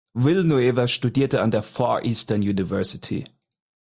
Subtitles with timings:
[0.15, 3.23] Villanueva studierte an der Far Eastern University.